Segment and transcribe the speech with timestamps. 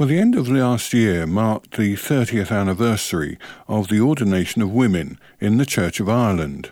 [0.00, 3.36] Well, the end of last year marked the 30th anniversary
[3.68, 6.70] of the ordination of women in the Church of Ireland.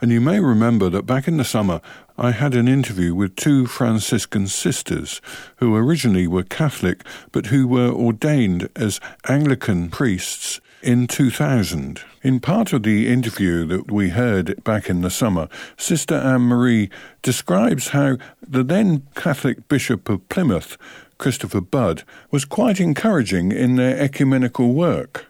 [0.00, 1.80] And you may remember that back in the summer,
[2.16, 5.20] I had an interview with two Franciscan sisters
[5.56, 12.02] who originally were Catholic but who were ordained as Anglican priests in 2000.
[12.22, 16.90] In part of the interview that we heard back in the summer, Sister Anne Marie
[17.22, 18.16] describes how
[18.46, 20.76] the then Catholic Bishop of Plymouth
[21.20, 25.26] Christopher Budd, was quite encouraging in their ecumenical work.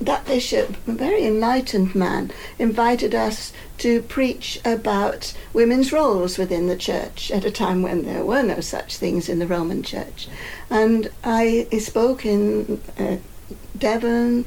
[0.00, 6.76] That bishop, a very enlightened man, invited us to preach about women's roles within the
[6.76, 10.26] church at a time when there were no such things in the Roman church.
[10.70, 13.16] And I spoke in uh,
[13.76, 14.46] Devon,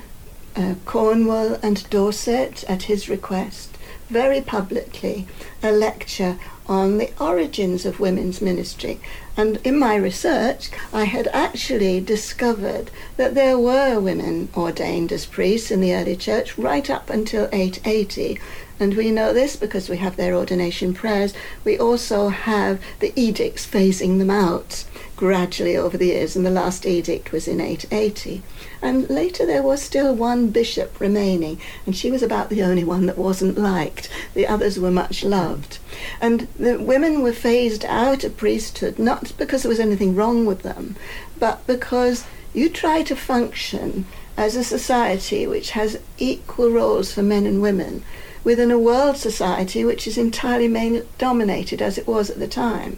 [0.56, 3.78] uh, Cornwall, and Dorset at his request,
[4.10, 5.28] very publicly,
[5.62, 9.00] a lecture on the origins of women's ministry.
[9.36, 15.72] And in my research, I had actually discovered that there were women ordained as priests
[15.72, 18.40] in the early church right up until 880.
[18.80, 21.34] And we know this because we have their ordination prayers.
[21.66, 24.86] We also have the edicts phasing them out
[25.18, 28.42] gradually over the years, and the last edict was in 880.
[28.82, 33.06] And later there was still one bishop remaining, and she was about the only one
[33.08, 34.10] that wasn't liked.
[34.34, 35.80] The others were much loved.
[36.22, 40.62] And the women were phased out of priesthood, not because there was anything wrong with
[40.62, 40.96] them,
[41.38, 44.06] but because you try to function
[44.38, 48.04] as a society which has equal roles for men and women
[48.44, 52.98] within a world society which is entirely male dominated as it was at the time.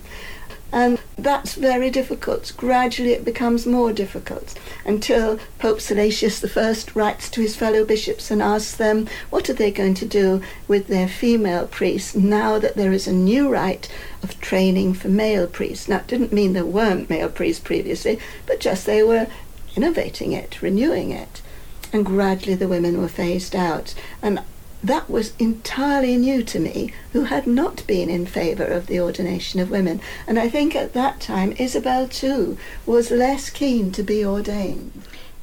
[0.72, 2.54] And that's very difficult.
[2.56, 8.42] Gradually it becomes more difficult until Pope Gelasius I writes to his fellow bishops and
[8.42, 12.94] asks them what are they going to do with their female priests now that there
[12.94, 13.90] is a new rite
[14.24, 15.90] of training for male priests.
[15.90, 19.28] Now, it didn't mean there weren't male priests previously, but just they were
[19.76, 21.42] innovating it, renewing it.
[21.94, 23.94] And gradually the women were phased out.
[24.22, 24.42] And
[24.84, 29.60] that was entirely new to me, who had not been in favour of the ordination
[29.60, 30.02] of women.
[30.28, 34.92] And I think at that time, Isabel too was less keen to be ordained.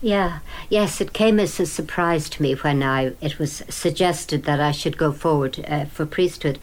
[0.00, 4.60] Yeah, yes, it came as a surprise to me when I it was suggested that
[4.60, 6.60] I should go forward uh, for priesthood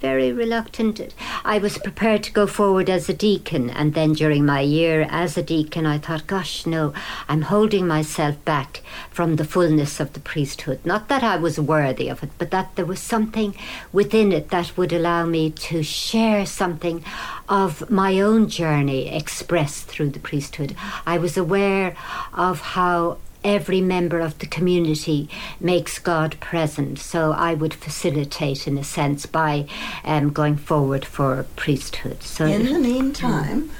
[0.00, 1.14] very reluctant.
[1.44, 5.36] I was prepared to go forward as a deacon, and then during my year as
[5.36, 6.92] a deacon, I thought, gosh, no,
[7.28, 10.80] I'm holding myself back from the fullness of the priesthood.
[10.84, 13.54] Not that I was worthy of it, but that there was something
[13.92, 17.04] within it that would allow me to share something
[17.48, 20.76] of my own journey expressed through the priesthood.
[21.06, 21.96] I was aware
[22.32, 25.28] of how every member of the community
[25.60, 26.98] makes God present.
[26.98, 29.66] So I would facilitate, in a sense, by
[30.04, 32.22] um, going forward for priesthood.
[32.22, 33.70] So in the meantime,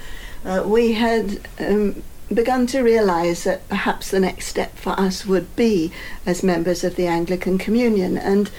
[0.45, 1.41] uh, we had.
[1.59, 2.03] Um,
[2.33, 5.91] begun to realize that perhaps the next step for us would be
[6.27, 8.19] as members of the Anglican Communion.
[8.19, 8.51] And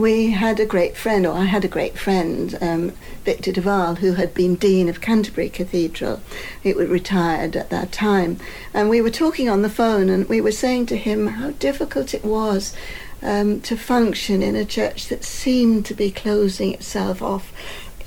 [0.00, 2.92] we had a great friend, or I had a great friend, um,
[3.24, 6.20] Victor de Waal, who had been Dean of Canterbury Cathedral.
[6.62, 8.38] He was retired at that time.
[8.72, 12.14] And we were talking on the phone, and we were saying to him how difficult
[12.14, 12.74] it was
[13.22, 17.52] um, to function in a church that seemed to be closing itself off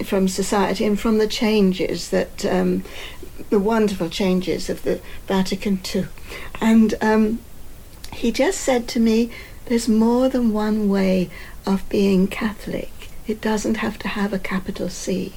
[0.04, 2.84] from society and from the changes that, um,
[3.50, 6.08] the wonderful changes of the Vatican II.
[6.60, 7.40] And um,
[8.12, 9.30] he just said to me,
[9.66, 11.30] there's more than one way
[11.66, 13.10] of being Catholic.
[13.28, 15.34] It doesn't have to have a capital C.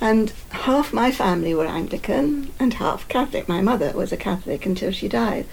[0.00, 3.48] And half my family were Anglican and half Catholic.
[3.48, 5.46] My mother was a Catholic until she died.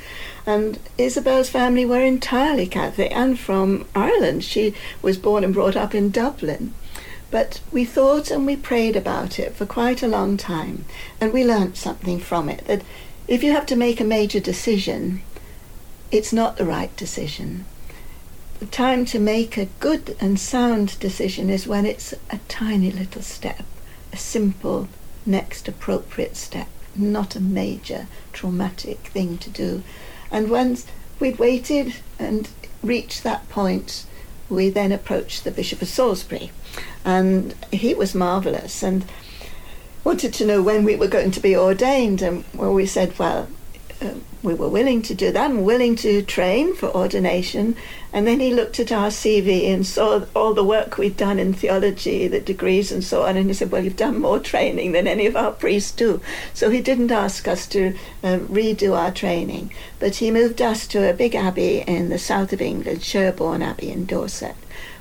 [0.45, 4.45] And Isabel's family were entirely Catholic and from Ireland.
[4.45, 6.73] She was born and brought up in Dublin.
[7.29, 10.85] But we thought and we prayed about it for quite a long time.
[11.19, 12.83] And we learnt something from it that
[13.27, 15.21] if you have to make a major decision,
[16.09, 17.65] it's not the right decision
[18.59, 23.21] the time to make a good and sound decision is when it's a tiny little
[23.21, 23.63] step,
[24.11, 24.87] a simple
[25.25, 29.83] next appropriate step, not a major traumatic thing to do.
[30.31, 30.87] And once
[31.19, 32.49] we'd waited and
[32.81, 34.05] reached that point,
[34.49, 36.51] we then approached the Bishop of Salisbury.
[37.05, 39.05] And he was marvellous and
[40.03, 42.21] wanted to know when we were going to be ordained.
[42.21, 43.49] And well, we said, well,
[44.01, 44.13] uh,
[44.43, 47.75] we were willing to do that and willing to train for ordination.
[48.13, 51.53] And then he looked at our CV and saw all the work we'd done in
[51.53, 55.07] theology, the degrees and so on, and he said, Well, you've done more training than
[55.07, 56.21] any of our priests do.
[56.53, 61.09] So he didn't ask us to uh, redo our training, but he moved us to
[61.09, 64.55] a big abbey in the south of England, Sherborne Abbey in Dorset,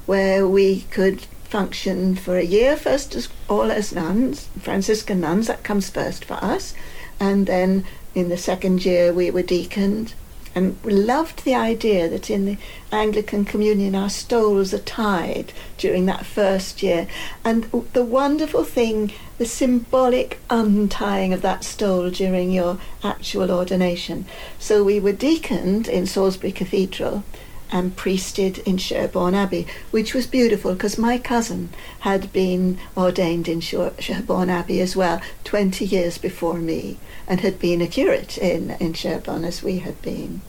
[0.06, 5.62] where we could function for a year, first as all as nuns, Franciscan nuns, that
[5.62, 6.74] comes first for us,
[7.20, 7.84] and then
[8.14, 10.14] in the second year we were deaconed.
[10.54, 12.56] And loved the idea that in the
[12.90, 17.08] Anglican Communion our stoles are tied during that first year.
[17.44, 24.24] And the wonderful thing, the symbolic untying of that stole during your actual ordination.
[24.58, 27.22] So we were deaconed in Salisbury Cathedral
[27.70, 31.70] and priested in Sherborne Abbey, which was beautiful because my cousin
[32.00, 37.80] had been ordained in Sherborne Abbey as well 20 years before me and had been
[37.80, 40.40] a curate in, in Sherborne as we had been.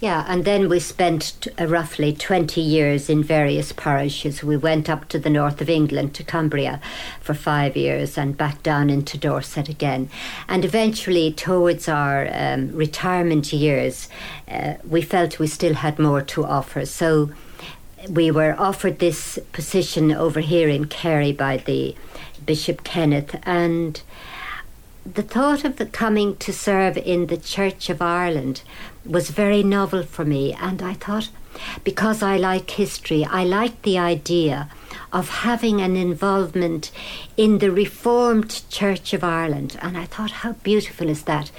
[0.00, 4.44] Yeah, and then we spent uh, roughly 20 years in various parishes.
[4.44, 6.80] We went up to the north of England, to Cumbria,
[7.20, 10.08] for five years, and back down into Dorset again.
[10.48, 14.08] And eventually, towards our um, retirement years,
[14.48, 16.86] uh, we felt we still had more to offer.
[16.86, 17.30] So
[18.08, 21.96] we were offered this position over here in Kerry by the
[22.46, 24.00] Bishop Kenneth, and
[25.04, 28.62] the thought of the coming to serve in the Church of Ireland
[29.08, 31.30] was very novel for me, and I thought,
[31.82, 34.70] because I like history, I like the idea
[35.12, 36.90] of having an involvement
[37.36, 41.50] in the Reformed Church of Ireland, and I thought, how beautiful is that?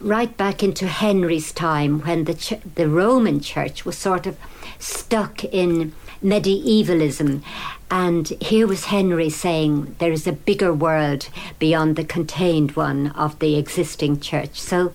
[0.00, 4.38] Right back into Henry's time, when the ch- the Roman Church was sort of
[4.78, 5.92] stuck in
[6.22, 7.42] medievalism.
[7.90, 11.28] And here was Henry saying there is a bigger world
[11.58, 14.60] beyond the contained one of the existing church.
[14.60, 14.94] So,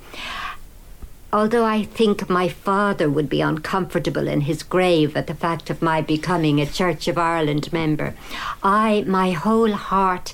[1.35, 5.81] although I think my father would be uncomfortable in his grave at the fact of
[5.81, 8.15] my becoming a Church of Ireland member,
[8.63, 10.33] I, my whole heart,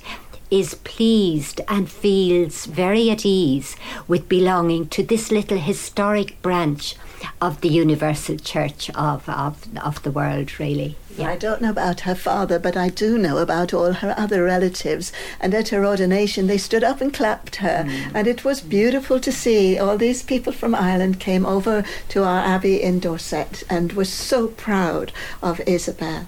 [0.51, 3.75] is pleased and feels very at ease
[4.07, 6.95] with belonging to this little historic branch
[7.41, 10.97] of the universal church of, of, of the world, really.
[11.17, 11.29] Yeah.
[11.29, 15.11] I don't know about her father, but I do know about all her other relatives.
[15.39, 17.85] And at her ordination, they stood up and clapped her.
[17.87, 18.11] Mm.
[18.13, 19.77] And it was beautiful to see.
[19.77, 24.47] All these people from Ireland came over to our abbey in Dorset and were so
[24.47, 25.11] proud
[25.41, 26.27] of Isabel.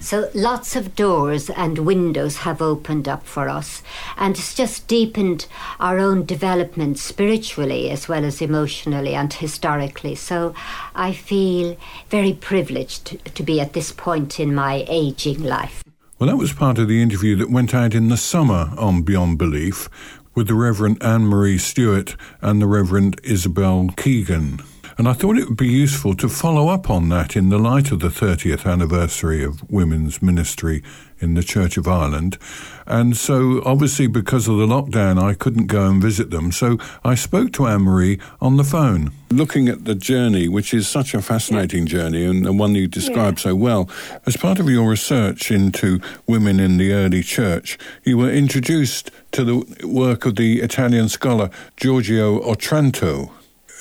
[0.00, 3.82] So lots of doors and windows have opened up for us,
[4.16, 5.46] and it's just deepened
[5.80, 10.14] our own development spiritually as well as emotionally and historically.
[10.14, 10.54] So
[10.94, 11.76] I feel
[12.08, 15.82] very privileged to be at this point in my aging life.
[16.18, 19.38] Well, that was part of the interview that went out in the summer on Beyond
[19.38, 19.88] Belief
[20.34, 24.60] with the Reverend Anne Marie Stewart and the Reverend Isabel Keegan.
[24.98, 27.92] And I thought it would be useful to follow up on that in the light
[27.92, 30.82] of the 30th anniversary of women's ministry
[31.20, 32.36] in the Church of Ireland.
[32.84, 36.50] And so, obviously, because of the lockdown, I couldn't go and visit them.
[36.50, 39.12] So I spoke to Anne Marie on the phone.
[39.30, 41.92] Looking at the journey, which is such a fascinating yeah.
[41.92, 43.50] journey and, the one you described yeah.
[43.50, 43.88] so well,
[44.26, 49.44] as part of your research into women in the early church, you were introduced to
[49.44, 53.30] the work of the Italian scholar Giorgio Otranto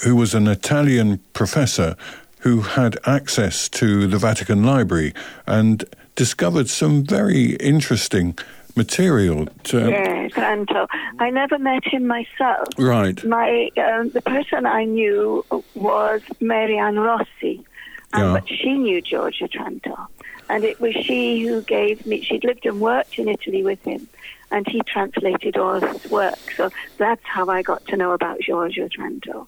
[0.03, 1.95] who was an Italian professor
[2.39, 5.13] who had access to the Vatican Library
[5.45, 5.83] and
[6.15, 8.37] discovered some very interesting
[8.75, 9.47] material.
[9.65, 10.87] To, yes, Anto.
[11.19, 12.67] I never met him myself.
[12.77, 13.21] Right.
[13.23, 17.65] My um, the person I knew was Marianne Rossi,
[18.13, 18.33] um, yeah.
[18.33, 20.07] but she knew George Otranto,
[20.47, 22.21] and it was she who gave me.
[22.21, 24.07] She'd lived and worked in Italy with him,
[24.51, 26.37] and he translated all his work.
[26.55, 29.47] So that's how I got to know about George Otranto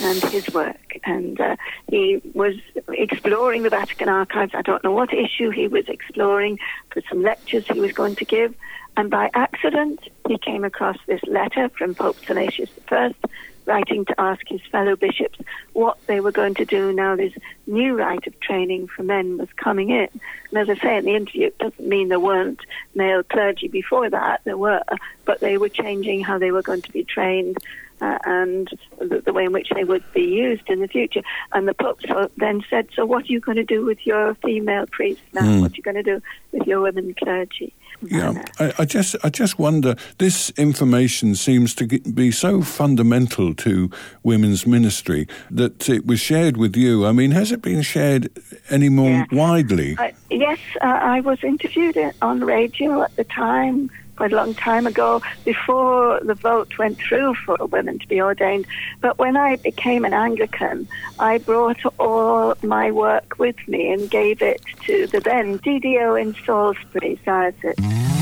[0.00, 0.98] and his work.
[1.04, 1.56] And uh,
[1.88, 2.54] he was
[2.88, 4.52] exploring the Vatican archives.
[4.54, 6.58] I don't know what issue he was exploring
[6.90, 8.54] for some lectures he was going to give.
[8.96, 13.12] And by accident, he came across this letter from Pope Gelasius I,
[13.66, 15.38] writing to ask his fellow bishops
[15.72, 17.32] what they were going to do now this
[17.66, 20.08] new rite of training for men was coming in.
[20.50, 22.60] And as I say in the interview, it doesn't mean there weren't
[22.94, 24.82] male clergy before that, there were,
[25.24, 27.58] but they were changing how they were going to be trained
[28.00, 31.22] uh, and the, the, way in which they would be used in the future.
[31.52, 32.00] And the Pope
[32.36, 35.42] then said, So, what are you going to do with your female priests now?
[35.42, 35.60] Mm.
[35.60, 36.22] What are you going to do
[36.52, 37.74] with your women clergy?
[38.02, 39.96] Yeah, I, I, just I just wonder.
[40.18, 43.90] This information seems to be so fundamental to
[44.22, 47.06] women's ministry that it was shared with you.
[47.06, 48.30] I mean, has it been shared
[48.68, 49.26] any more yeah.
[49.32, 49.96] widely?
[49.96, 54.86] Uh, yes, uh, I was interviewed on radio at the time quite a long time
[54.86, 58.66] ago before the vote went through for women to be ordained.
[59.00, 64.42] But when I became an Anglican, I brought all my work with me and gave
[64.42, 68.13] it to the then DDO in Salisbury Diocese.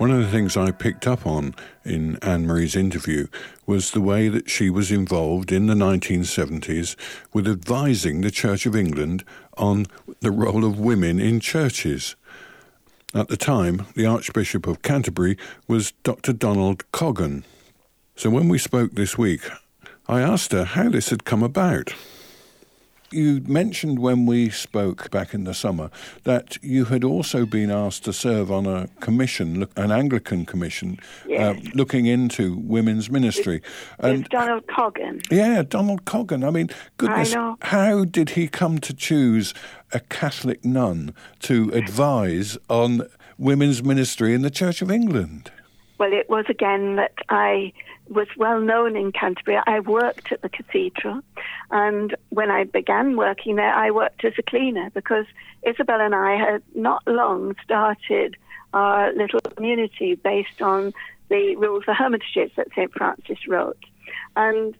[0.00, 1.54] One of the things I picked up on
[1.84, 3.26] in Anne Marie's interview
[3.66, 6.96] was the way that she was involved in the 1970s
[7.34, 9.24] with advising the Church of England
[9.58, 9.84] on
[10.20, 12.16] the role of women in churches.
[13.12, 15.36] At the time, the Archbishop of Canterbury
[15.68, 16.32] was Dr.
[16.32, 17.44] Donald Coggan.
[18.16, 19.42] So when we spoke this week,
[20.08, 21.92] I asked her how this had come about.
[23.12, 25.90] You mentioned when we spoke back in the summer
[26.22, 31.28] that you had also been asked to serve on a commission, an Anglican commission, uh,
[31.28, 31.56] yes.
[31.56, 33.62] uh, looking into women's ministry.
[33.98, 35.26] And Donald Coggan.
[35.30, 36.46] Yeah, Donald Coggan.
[36.46, 39.54] I mean, goodness, I how did he come to choose
[39.92, 45.50] a Catholic nun to advise on women's ministry in the Church of England?
[46.00, 47.74] Well, it was again that I
[48.08, 49.60] was well known in Canterbury.
[49.66, 51.20] I worked at the cathedral,
[51.70, 55.26] and when I began working there, I worked as a cleaner because
[55.62, 58.38] Isabel and I had not long started
[58.72, 60.94] our little community based on
[61.28, 62.90] the rules for hermitages that St.
[62.94, 63.84] Francis wrote.
[64.36, 64.74] And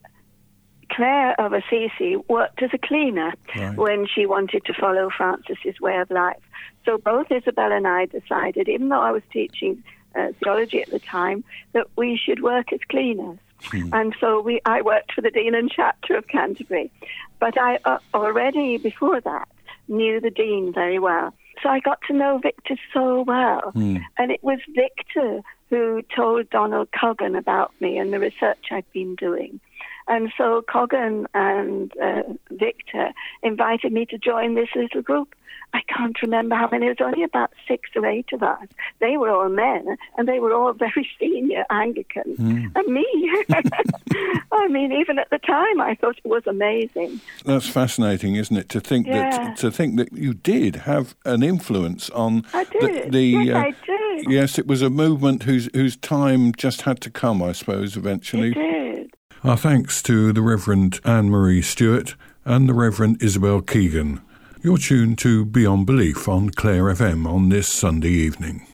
[0.91, 3.77] Clare of Assisi worked as a cleaner right.
[3.77, 6.43] when she wanted to follow Francis's way of life.
[6.87, 10.99] So both Isabel and I decided, even though I was teaching uh, theology at the
[10.99, 13.38] time that we should work as cleaners.
[13.64, 13.90] Hmm.
[13.93, 16.90] And so we, I worked for the Dean and Chapter of Canterbury.
[17.38, 19.49] But I uh, already, before that,
[19.88, 21.35] knew the Dean very well.
[21.62, 23.71] So I got to know Victor so well.
[23.73, 23.99] Hmm.
[24.19, 29.14] And it was Victor who told Donald Coggan about me and the research I'd been
[29.14, 29.61] doing.
[30.11, 33.12] And so Coggan and uh, Victor
[33.45, 35.37] invited me to join this little group.
[35.73, 36.87] I can't remember how many.
[36.87, 38.67] It was only about six or eight of us.
[38.99, 42.38] They were all men, and they were all very senior Anglicans.
[42.38, 42.73] Mm.
[42.75, 43.07] And me.
[44.52, 47.21] I mean, even at the time, I thought it was amazing.
[47.45, 48.69] That's fascinating, isn't it?
[48.71, 49.31] To think yeah.
[49.31, 53.05] that to think that you did have an influence on I did.
[53.05, 53.11] the.
[53.11, 54.26] the yes, uh, I did.
[54.29, 57.45] Yes, it was a movement whose whose time just had to come.
[57.45, 58.50] I suppose eventually.
[58.50, 58.80] It did.
[59.43, 64.21] Our thanks to the Reverend Anne Marie Stewart and the Reverend Isabel Keegan.
[64.63, 68.67] You're tuned to Beyond Belief on Clare FM on this Sunday evening.